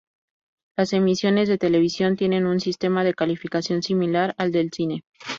Las 0.79 0.93
emisiones 0.93 1.47
de 1.47 1.59
televisión 1.59 2.15
tienen 2.15 2.47
un 2.47 2.59
sistema 2.59 3.03
de 3.03 3.13
calificación 3.13 3.83
similar 3.83 4.33
al 4.39 4.51
del 4.51 4.71
cine. 4.71 5.03